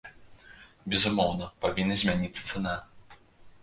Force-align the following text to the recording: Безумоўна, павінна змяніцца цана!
Безумоўна, 0.93 1.51
павінна 1.67 2.01
змяніцца 2.05 2.41
цана! 2.53 2.79